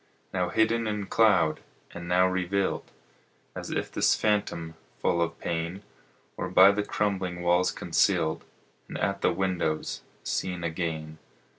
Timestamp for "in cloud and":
0.87-2.07